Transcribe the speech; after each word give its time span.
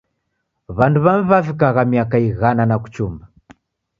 W'andu 0.77 0.99
w'amu 1.05 1.25
w'avikagha 1.31 1.81
miaka 1.91 2.15
ighana 2.27 2.63
na 2.69 2.75
kuchumba. 2.83 3.23